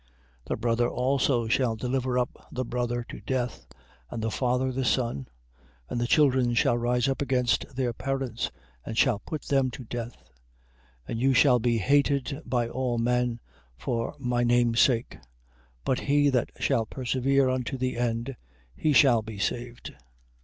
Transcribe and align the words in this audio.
10:21. 0.47 0.47
The 0.47 0.55
brother 0.57 0.89
also 0.89 1.47
shall 1.47 1.75
deliver 1.75 2.17
up 2.17 2.47
the 2.51 2.65
brother 2.65 3.05
to 3.07 3.21
death, 3.21 3.67
and 4.09 4.19
the 4.23 4.31
father 4.31 4.71
the 4.71 4.83
son; 4.83 5.27
and 5.91 6.01
the 6.01 6.07
children 6.07 6.55
shall 6.55 6.75
rise 6.75 7.07
up 7.07 7.21
against 7.21 7.75
their 7.75 7.93
parents, 7.93 8.49
and 8.83 8.97
shall 8.97 9.19
put 9.19 9.43
them 9.43 9.69
to 9.69 9.83
death. 9.83 10.27
10:22. 11.07 11.09
And 11.09 11.19
you 11.19 11.33
shall 11.35 11.59
be 11.59 11.77
hated 11.77 12.41
by 12.47 12.67
all 12.67 12.97
men 12.97 13.41
for 13.77 14.15
my 14.17 14.43
name's 14.43 14.79
sake: 14.79 15.19
but 15.85 15.99
he 15.99 16.29
that 16.31 16.49
shall 16.59 16.87
persevere 16.87 17.47
unto 17.47 17.77
the 17.77 17.95
end, 17.95 18.35
he 18.75 18.93
shall 18.93 19.21
be 19.21 19.37
saved. 19.37 19.93